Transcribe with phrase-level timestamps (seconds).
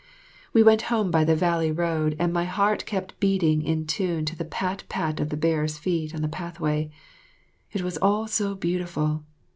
[0.51, 4.35] We went home by the valley road, and my heart kept beating in tune to
[4.35, 6.89] the pat pat of the bearers' feet on the pathway.
[7.71, 9.25] It was all so beautiful.